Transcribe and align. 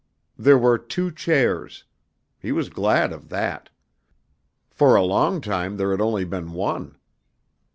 There 0.35 0.57
were 0.57 0.79
two 0.79 1.11
chairs. 1.11 1.83
He 2.39 2.51
was 2.51 2.69
glad 2.69 3.13
of 3.13 3.29
that. 3.29 3.69
For 4.71 4.95
a 4.95 5.03
long 5.03 5.41
time 5.41 5.77
there 5.77 5.91
had 5.91 5.99
been 5.99 6.07
only 6.07 6.25
one. 6.25 6.97